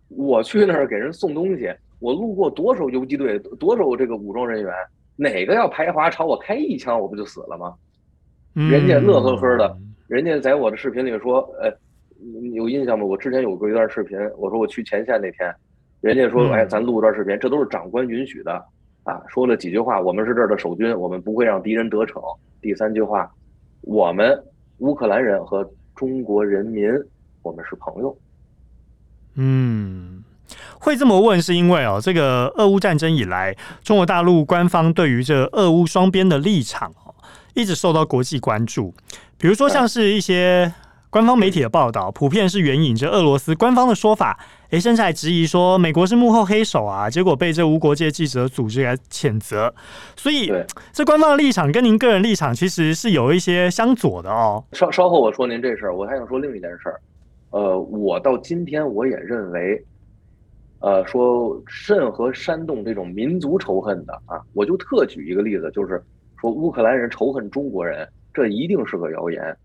[0.08, 1.70] 我去那儿给人送东西，
[2.00, 4.74] 我路过多少游击队，多少这个武装人员，
[5.18, 7.76] 哪个要排华朝我开一枪，我不就死了吗？
[8.54, 11.70] 人家乐呵呵的，人家在我的视频里说：“呃，
[12.54, 13.04] 有印象吗？
[13.04, 15.54] 我之前有过一段视频，我说我去前线那天，
[16.00, 18.66] 人家说：‘哎，咱录段视频，这都是长官允许的
[19.10, 22.22] 啊。’说了几句话，我们是这儿的守军，我们不会让敌人得逞。
[22.62, 23.30] 第三句话，
[23.82, 24.42] 我们
[24.78, 26.90] 乌克兰人和中国人民，
[27.42, 28.16] 我们是朋友。
[29.36, 30.24] 嗯，
[30.80, 37.16] 会这么问是因为哦，这个俄乌战争以来，中国大陆官方对于这俄乌双边的立场哦。”
[37.56, 38.94] 一直受到国际关注，
[39.38, 40.72] 比如说像是一些
[41.12, 49.74] 官方媒体的报道，普遍是援引着俄罗斯官方的说法，诶，甚至还质疑说美国是幕后黑手啊，结果被这无国界记者组织来谴责。
[50.16, 50.54] 所以，
[50.94, 54.64] 这官方的立场跟您个人立场其实是有一些相左的哦。
[54.74, 57.02] 稍稍后我说您这事儿，我还想说另一件事儿。
[57.50, 59.84] 呃，我到今天我也认为，
[60.82, 66.04] 呃，说任何煽动这种民族仇恨的啊，我就特举一个例子，就是。
[66.42, 69.58] 说乌克兰人仇恨中国人，这一定是个谣言。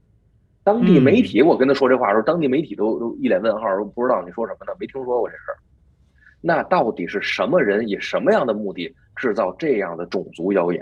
[0.64, 5.56] 当地媒体，我跟他说这话的时候，当地媒体都都一脸问号，都不知道你说什么呢，没听说过这事儿。
[6.40, 10.80] 那到底是什么人以什么样的目的制造这样的种族谣言？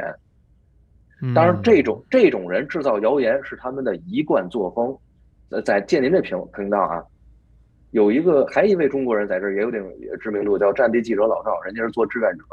[1.34, 4.96] 当然，这种这种人制造谣言是他们的一贯作风。
[5.50, 7.04] 呃，在建您这频频道啊，
[7.90, 9.84] 有一个还一位中国人在这儿也有点
[10.20, 12.44] 知名度，叫战地记者老赵，人家是做志愿者。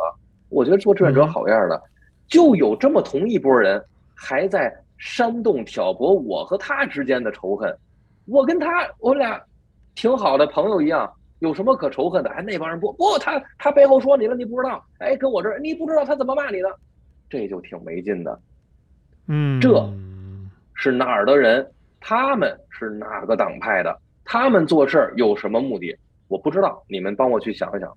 [0.49, 1.81] 我觉得做志愿者好样的。
[2.27, 7.75] 就有这么同一波人，还在煽动挑拨我和他之间的仇恨。
[8.25, 9.41] 我跟他，我俩
[9.95, 12.29] 挺好的朋友一样，有什么可仇恨的？
[12.29, 14.85] 哎，那帮人不不，他他背后说你了，你不知道。
[14.99, 16.69] 哎，跟我这儿，你不知道他怎么骂你的，
[17.27, 18.39] 这就挺没劲的。
[19.27, 19.91] 嗯，这
[20.75, 21.67] 是哪儿的人？
[21.99, 23.99] 他们是哪个党派的？
[24.23, 25.97] 他们做事儿有什么目的？
[26.27, 27.91] 我不知道，你们帮我去想一想。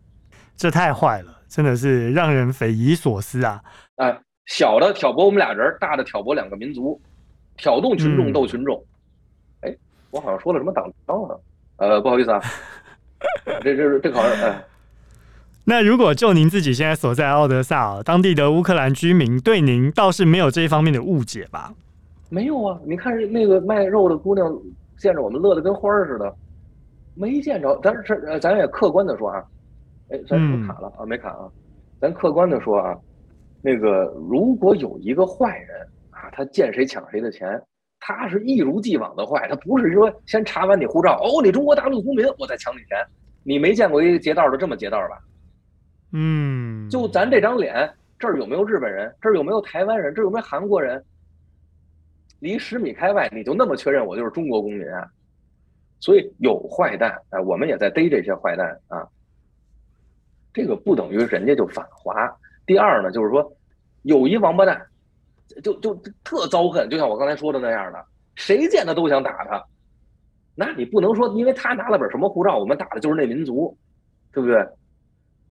[0.56, 3.62] 这太坏了，真的是让人匪夷所思啊！
[3.96, 7.00] 哎，小的挑拨我们俩人，大的挑拨两个民族，
[7.56, 8.76] 挑动群众斗群众。
[9.60, 9.78] 哎、嗯，
[10.10, 11.40] 我好像说了什么党章了？
[11.76, 12.40] 呃，不好意思啊，
[13.62, 14.64] 这这这好像哎。
[15.64, 21.72] 那如果就您自己现在所在奥德萨，当地的乌克兰居民对您倒是没有这一方面的误解吧？
[22.28, 24.52] 没有啊，你看那个卖肉的姑娘
[24.96, 26.34] 见着我们乐得跟花儿似的，
[27.14, 27.78] 没见着。
[27.80, 29.44] 咱是咱也客观的说啊。
[30.08, 31.06] 哎，咱是不是卡了、嗯、啊？
[31.06, 31.48] 没卡啊，
[32.00, 32.98] 咱客观的说啊，
[33.62, 37.62] 那个如果有一个坏人啊，他见谁抢谁的钱，
[38.00, 42.98] 他是一如既往的坏，他不是说先查完你护照，哦，你中国大陆公民，我再抢你钱。
[43.44, 45.18] 你没见过一个劫道的这么劫道吧？
[46.12, 49.14] 嗯，就咱这张脸，这儿有没有日本人？
[49.20, 50.14] 这儿有没有台湾人？
[50.14, 51.02] 这儿有没有韩国人？
[52.40, 55.08] 离十米开外，你就那么确认我就是中国公民啊？
[56.00, 59.06] 所以有坏蛋，啊，我们也在逮这些坏蛋啊。
[60.52, 62.12] 这个不等于人家就反华。
[62.66, 63.52] 第二呢，就是说，
[64.02, 64.80] 有一王八蛋，
[65.62, 65.94] 就就
[66.24, 68.04] 特遭恨，就像我刚才说的那样的，
[68.36, 69.62] 谁见他都想打他。
[70.54, 73.76] 那你不能说，因为他拿了本什么护照，我们打的就是那民族，
[74.32, 74.66] 对不对？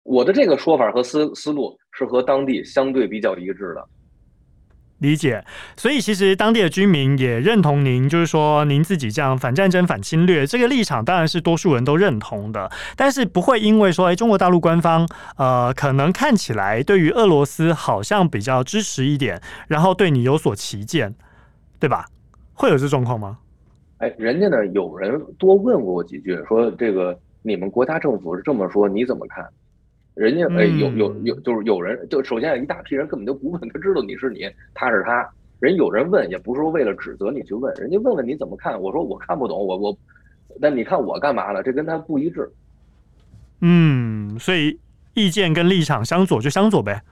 [0.03, 3.89] 我的这个说法和思思路是和当地相对比较一致的。
[4.99, 5.45] 理解，
[5.77, 12.71] 所以其实当地的居民也认同您，就是说您自己这样反战争、反侵略这个立场，当然是多数人都认同的。
[12.97, 15.07] 但是不会因为说，哎，中国大陆官方
[15.37, 21.15] 呃，可能看起来对于俄罗斯好像比较支持一点，然后对你有所歧见，
[21.79, 22.07] 对吧？
[22.55, 23.39] 会有这状况吗？
[23.99, 29.47] 哎，人家呢，有人多问过我几句，说这个你们国家政府是这么说，你怎么看？
[30.17, 35.29] 人家哎，有有有，就是有人，就首先一大批人根本就不问，他知道你是你，他是他。
[35.59, 39.99] 人有人问，也不是说为了指责你去问，人家问问你怎么看，我说我看不懂，我我，
[40.61, 41.63] 那你看我干嘛了？
[41.63, 42.51] 这跟他不一致。
[43.61, 44.79] 嗯，所以
[45.15, 47.03] 意见跟立场相左就相左呗。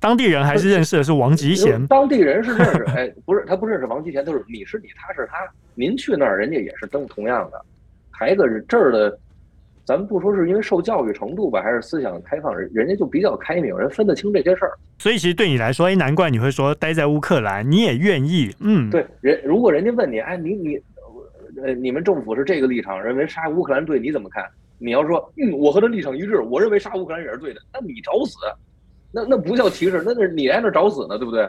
[0.00, 5.38] 当地人还是认识的是王吉贤，当地人是认识，哎，不是他不认识王吉贤，就是你是你，他是他，
[5.74, 7.64] 您去那儿，人家也是登同样的。
[8.10, 9.18] 孩子这儿的，
[9.86, 14.72] 咱们不说是因为受教育程度吧，还是思想开放，人人家就比较开明，人分得清这些事儿。
[14.98, 20.76] 所以其实对你来说，哎，难怪你会说待在乌克兰，你也愿意，嗯，对，人如果人家问你，哎，你你，
[21.62, 24.44] 呃，你们政府是这个立场，认为杀乌克兰对，你怎么看？
[24.78, 28.36] 你要说，嗯，我和他立场一致，我认为杀乌克兰也是对的，那你找死。
[29.12, 31.48] 那那不叫歧视，那是你在那找死呢，对不对？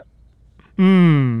[0.78, 1.37] 嗯，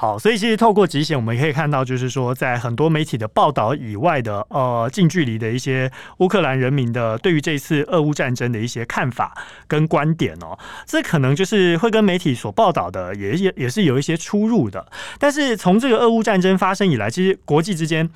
[0.00, 9.36] 好，所以其实透过集贤，我们可以看到，就是说，在很多媒体的报道以外的，呃，近距离的一些乌克兰人民的对于这次俄乌战争的一些看法
[9.68, 14.90] 跟观点哦，这可能就是会跟媒体所报道的也也也是有一些出入的。
[15.18, 18.08] 但是从这个俄乌战争发生以来，其实国际之间。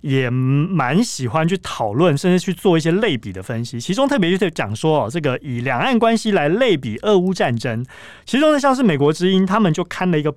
[0.00, 3.80] 也蛮喜欢去讨论，甚至去做一些类比的分析。
[3.80, 7.84] 其中特别就是讲说哦，这个以两岸关系来类比俄乌战争。
[8.24, 10.32] 其中呢，像是美国之音他们就刊了一个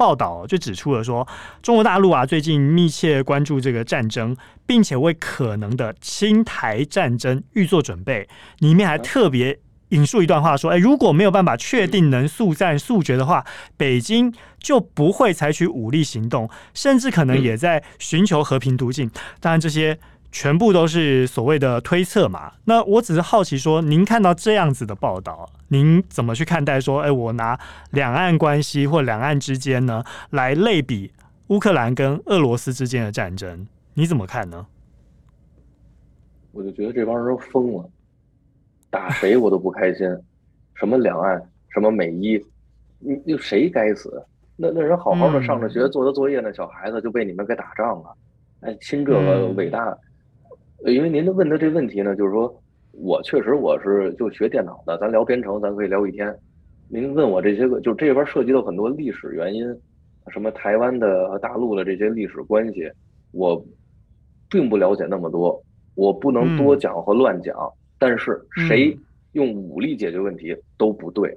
[0.00, 1.28] 报道，就指出了说，
[1.60, 4.34] 中国大陆啊最近密切关注这个战争，
[4.66, 8.26] 并且为可能的侵台战争预做准备。
[8.60, 9.58] 里面还特别。
[9.90, 13.44] 引述一段话说：“诶，如果没有办法确定能速战速决的话，
[13.76, 19.10] 北京就不会采取武力行动，甚至可能也在寻求和平途径。
[19.40, 19.98] 当然，这些
[20.32, 22.52] 全部都是所谓的推测嘛。
[22.64, 26.80] 那我只是好奇说，您看到这样子的报道，您怎么去看待？
[26.80, 27.58] 说，诶，我拿
[27.90, 31.12] 两岸关系或两岸之间呢来类比
[31.48, 34.66] 乌克兰跟俄罗斯之间的战争，你怎么看呢？
[36.52, 37.88] 我就觉得这帮人都疯了。”
[38.90, 40.04] 打谁我都不开心，
[40.74, 42.44] 什么两岸，什么美伊，
[42.98, 44.20] 你就谁该死？
[44.56, 48.12] 那那人好好的上着学，做着作业，那小孩子就被你们给打仗了。
[48.62, 49.96] 哎，亲这个伟大，
[50.84, 52.62] 因为您的问的这问题呢，就是说
[52.92, 56.34] 我确实我是就学电脑的，咱聊编程，咱可以聊一天。
[56.88, 59.64] 您问我这些个，就这边涉及到很多历史原因，
[60.32, 62.90] 什么台湾的和大陆的这些历史关系，
[63.32, 63.62] 我
[64.48, 65.62] 并不了解那么多，
[65.94, 67.54] 我不能多讲和乱讲。
[67.98, 68.96] 但是谁
[69.32, 71.36] 用武力解决问题都不对。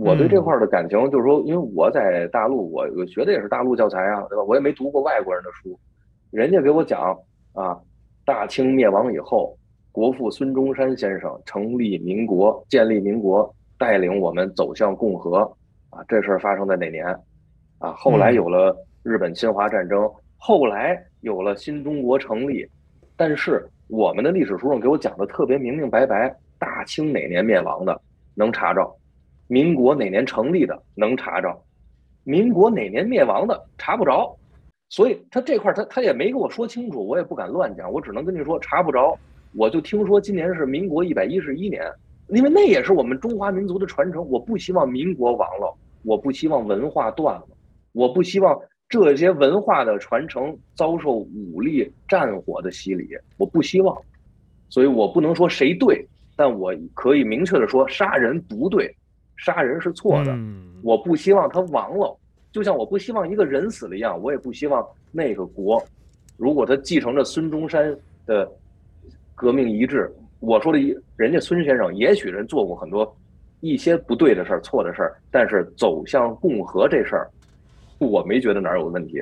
[0.00, 4.42] 我对这块的感情就是说，因为我在大陆，我我学的也是大陆教材啊，对吧？
[4.42, 5.78] 我也没读过外国人的书，
[6.32, 7.16] 人家给我讲
[7.52, 7.78] 啊，
[8.28, 9.56] 大清灭亡以后，
[9.90, 15.38] 国父孙中山先生成立民国，建立民国，带领我们走向共和
[15.88, 16.04] 啊。
[16.06, 17.06] 这事儿发生在哪年？
[17.78, 22.68] 啊，后来有了日本侵华战争，后来有了新中国成立，
[23.16, 23.66] 但是。
[23.90, 27.98] 我们的历史书上给我讲的特别明明白白，大清哪年灭亡的
[28.34, 28.86] 能查着，
[29.46, 31.58] 民国哪年成立的能查着，
[32.22, 34.36] 民国哪年灭亡的查不着，
[34.88, 39.16] 所以他这块他他也没跟我说清楚，我也不敢乱讲，我只能跟你说查不着。
[39.54, 41.82] 我就听说今年是民国一百一十一年，
[42.28, 45.74] 因为那也是我们中华民族的传承，我不希望民国亡了，
[46.04, 47.46] 我不希望文化断了，
[47.92, 48.58] 我不希望。
[48.90, 53.94] 这些文化的传承遭受武力战火的洗礼，我不希望，
[54.70, 58.90] 所以我不能说谁对，但我可以明确的说，杀人不对，
[59.36, 60.34] 杀人是错的。
[60.82, 62.17] 我不希望他亡了，
[62.50, 65.82] 就像我不希望一个人死了一样，我也不希望那个国，
[66.36, 68.50] 如果他继承了孙中山的
[69.34, 73.16] 革命遗志，我说的一，人家孙先生也许人做过很多
[73.60, 77.30] 一些不对的事儿、错的事儿，但是走向共和这事儿。
[77.98, 79.20] 我没觉得哪儿有问题。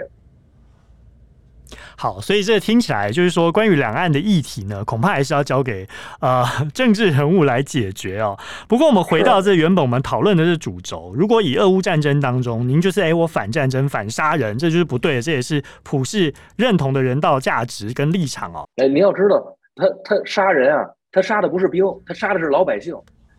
[1.96, 5.88] 好，所以这听起来就是说，关于两岸的议题呢，恐怕还是要交给
[6.20, 6.44] 呃
[6.74, 8.38] 政治人物来解决哦。
[8.68, 18.68] 不过我们回到这原本我们讨论的是主轴，如果以俄乌战争当中，您就是哎我反战争、反杀人，这就是不对的，这也是普世认同的人道价值跟立场哦。
[18.76, 22.94] 哎，你要知道，他他杀人啊，他杀的不是兵，他杀的是老百姓，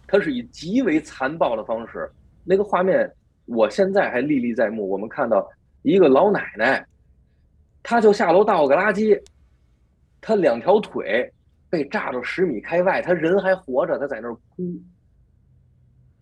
[0.08, 2.10] 他是以极为残暴的方式，
[2.43, 3.10] 那个画面。
[3.49, 4.89] 我现在还历历在目。
[4.89, 5.47] 我们看到
[5.82, 6.86] 一个老奶奶，
[7.89, 9.17] 她就下楼倒个垃圾，
[10.19, 11.31] 他两条腿
[11.69, 14.77] 被炸到十米开外，他人还活着，他在那儿哭。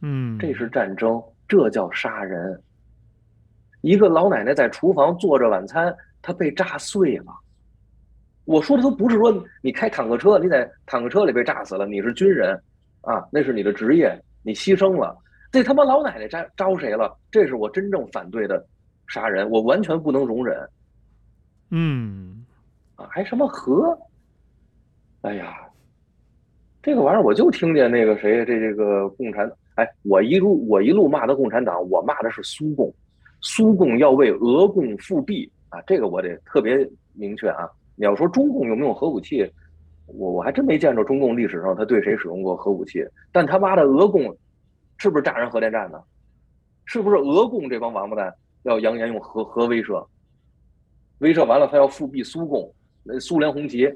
[0.03, 2.61] 嗯，这是战争，这叫杀人。
[3.81, 5.91] 一个老奶奶在厨房做着晚餐，
[6.21, 7.33] 她被炸碎了。
[8.43, 12.55] 我说的都不是说你开坦克车，你在坦克车里被炸死了，你是军人
[13.01, 15.17] 啊，那是你的职业，你牺牲了。
[15.51, 17.17] 这他妈老奶奶招招谁了？
[17.31, 18.63] 这是我真正反对的
[19.07, 20.55] 杀人，我完全不能容忍。
[21.69, 22.45] 嗯，
[22.95, 23.97] 啊，还什么和？
[25.21, 25.67] 哎呀，
[26.81, 32.93] 这个玩意儿我就听见那个谁，这这个共产，哎，我一路我一路骂的共产党，我骂的是苏共，
[33.41, 37.69] 苏共要为俄共复辟啊，这个我得特别明确啊。
[37.95, 39.51] 你要说中共有没有核武器，
[40.05, 44.35] 我我还真没见着中共历史上他对谁使用过核武器，但他妈的俄共
[44.97, 45.99] 是不是炸人核电站呢？
[46.85, 50.05] 是不是俄共这帮王八蛋要扬言用核核威慑？
[51.19, 53.87] 威慑完了，他要复辟苏共，那苏联红旗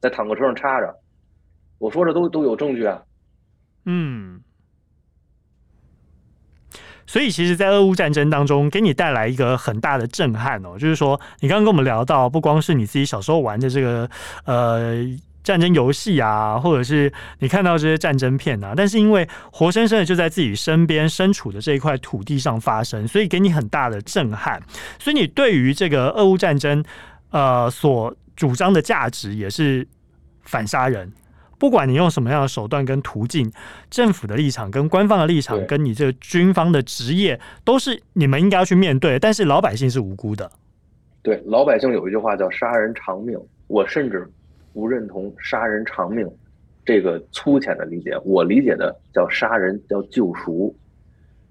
[0.00, 0.94] 在坦克车上插着。
[1.78, 3.02] 我说这都都有证据啊。
[3.84, 4.40] 嗯。
[7.04, 14.08] 所以，其实，在俄乌战争当中，给你带来一个很大的震撼哦，就是说，你刚刚跟我们聊到，不光是你自己小时候玩的这个
[14.46, 14.94] 呃
[15.42, 24.62] 战争游戏啊，或者是你看到这些战争片啊，但是因为活生生的就在自己身边身处的这一块土地上发生，所以给你很大的震撼。
[24.98, 26.84] 所以，你对于这个俄乌战争
[27.30, 29.86] 呃所主张的价值也是
[30.42, 31.12] 反杀人。
[31.58, 33.48] 不管你用什么样的手段跟途径，
[33.88, 39.16] 政府的立场跟官方的立场，跟你这个军方的职业，都是你们应该要去面对。
[39.16, 40.50] 但是老百姓是无辜的。
[41.22, 43.38] 对，老百姓有一句话叫“杀人偿命”，
[43.68, 44.28] 我甚至
[44.72, 46.28] 不认同“杀人偿命”
[46.84, 48.16] 这个粗浅的理解。
[48.24, 50.74] 我理解的叫杀人叫救赎，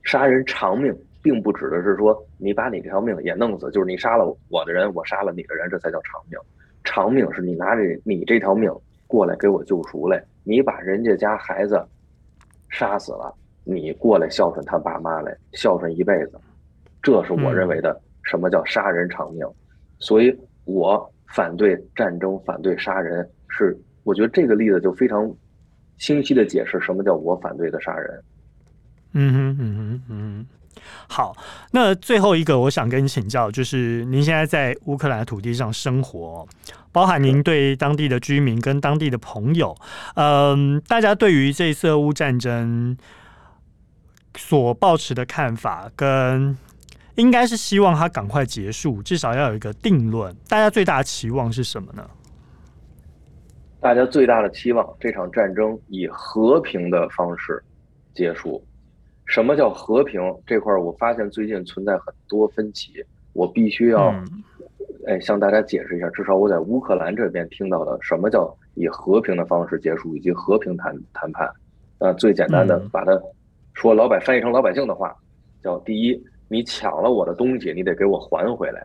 [0.03, 6.39] 杀人偿命，并不指的是说你把你这条命也弄死，就是你杀了我的人，我杀了你的人，这才叫偿命。
[6.83, 8.71] 偿命是你拿着你这条命。
[9.07, 10.23] 过来给我救赎来！
[10.45, 11.85] 你把人家家孩子
[12.69, 16.39] 杀死了，你过来孝顺他爸妈来，孝顺一辈子，
[17.03, 19.45] 这是我认为的什么叫杀人偿命。
[19.99, 25.29] 所以我反对战争，反对杀人，是我觉得这个例子就非常
[25.97, 28.23] 清晰的解释什么叫我反对的杀人。
[29.13, 30.45] 嗯哼嗯哼嗯哼。
[31.07, 31.35] 好，
[31.71, 36.47] 那最后一个我想跟你请教，就是您现在在乌克兰土地上生活，
[36.93, 39.75] 包含您对当地的居民跟当地的朋友，
[40.15, 42.97] 嗯、呃，大家对于这次俄乌战争
[44.37, 46.57] 所抱持的看法，跟
[47.15, 50.35] 应该是希望它赶快结束，至少要有一个定论。
[50.47, 52.09] 大家最大的期望是什么呢？
[53.79, 57.61] 大家最大的期望，这场战争以和平的方式
[58.13, 58.63] 结束。
[59.25, 60.21] 什么叫和平？
[60.45, 63.03] 这块儿我发现最近存在很多分歧，
[63.33, 64.13] 我必须要，
[65.07, 66.09] 哎，向大家解释一下。
[66.11, 71.49] 至少我在乌克兰这边听到的，什么叫以和平的方式结束，以及和平谈谈判。
[71.99, 73.19] 呃，最简单的把它
[73.73, 75.15] 说老百翻译成老百姓的话，
[75.63, 76.21] 叫第一，
[76.51, 78.81] 你抢了我的东西，你得给我还回来；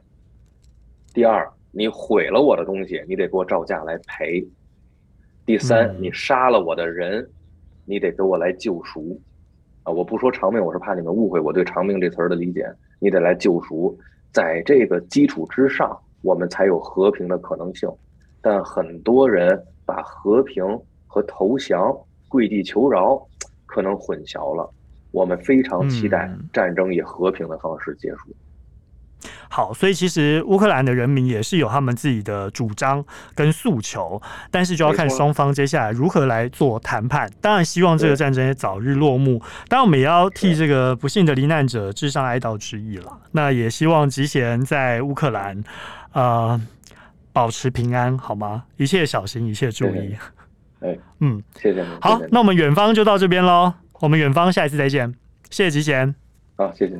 [1.12, 4.46] 第二，你毁了我的东西，你得给我照价来赔；
[5.44, 7.28] 第三，你杀了我的人，
[7.84, 9.20] 你得给我来救赎。
[9.82, 12.72] 啊，我不说长命，我是怕你们误会我对长命这词儿的理解。
[13.00, 13.98] 你得来救赎，
[14.32, 17.90] 在这个基础之上，我们才有和平的可能性。
[18.40, 20.64] 但很多人把和平
[21.08, 21.92] 和投降、
[22.28, 23.20] 跪地求饶
[23.66, 24.72] 可能混淆了。
[25.16, 28.36] 我们非常期待战争以和平的方式结束。
[29.48, 33.02] 好，所以其实乌克兰的人民也是有他们自己的主张
[33.34, 37.30] 跟诉求，但是就要看双方接下来如何来做谈判。
[37.40, 39.40] 当然，希望这个战争也早日落幕。
[39.68, 43.18] 当然，我们也要替这个不幸的罹难者致上哀悼之意了。
[43.32, 45.64] 那也希望吉贤在乌克兰，
[46.12, 46.60] 呃，
[47.32, 48.64] 保持平安，好吗？
[48.76, 50.14] 一切小心，一切注意。
[50.80, 51.82] 哎，嗯，谢谢。
[52.02, 53.72] 好，那我们远方就到这边喽。
[54.00, 55.14] 我们远方下一次再见。
[55.50, 56.14] 谢谢吉贤。
[56.56, 56.94] 好，谢谢。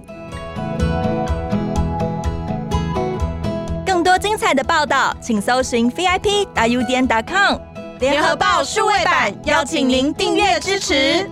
[3.84, 7.58] 更多精彩的报道，请搜寻 VIP 大 U 点 com
[7.98, 11.28] 联合报数位版，邀请您订阅支持。